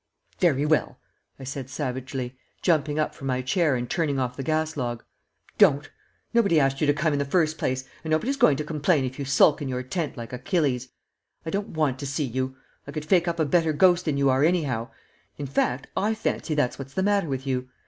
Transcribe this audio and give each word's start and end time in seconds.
"Very 0.39 0.65
well," 0.65 0.97
I 1.39 1.43
said, 1.43 1.69
savagely, 1.69 2.35
jumping 2.63 2.97
up 2.97 3.13
from 3.13 3.27
my 3.27 3.43
chair 3.43 3.75
and 3.75 3.87
turning 3.87 4.17
off 4.17 4.35
the 4.35 4.41
gas 4.41 4.75
log. 4.75 5.03
"Don't! 5.59 5.91
Nobody 6.33 6.59
asked 6.59 6.81
you 6.81 6.87
to 6.87 6.93
come 6.95 7.13
in 7.13 7.19
the 7.19 7.23
first 7.23 7.59
place, 7.59 7.83
and 8.03 8.09
nobody's 8.09 8.35
going 8.35 8.57
to 8.57 8.63
complain 8.63 9.05
if 9.05 9.19
you 9.19 9.25
sulk 9.25 9.61
in 9.61 9.69
your 9.69 9.83
tent 9.83 10.17
like 10.17 10.33
Achilles. 10.33 10.89
I 11.45 11.51
don't 11.51 11.69
want 11.75 11.99
to 11.99 12.07
see 12.07 12.25
you. 12.25 12.55
I 12.87 12.91
could 12.91 13.05
fake 13.05 13.27
up 13.27 13.39
a 13.39 13.45
better 13.45 13.73
ghost 13.73 14.05
than 14.05 14.17
you 14.17 14.27
are 14.31 14.43
anyhow 14.43 14.89
in 15.37 15.45
fact, 15.45 15.85
I 15.95 16.15
fancy 16.15 16.55
that's 16.55 16.79
what's 16.79 16.95
the 16.95 17.03
matter 17.03 17.27
with 17.27 17.45
you. 17.45 17.69